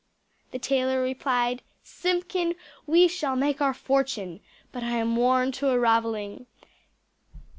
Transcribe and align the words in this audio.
The 0.49 0.57
tailor 0.57 0.99
replied 1.03 1.61
"Simpkin, 1.83 2.55
we 2.87 3.07
shall 3.07 3.35
make 3.35 3.61
our 3.61 3.71
fortune, 3.71 4.39
but 4.71 4.81
I 4.81 4.97
am 4.97 5.15
worn 5.15 5.51
to 5.51 5.69
a 5.69 5.77
ravelling. 5.77 6.47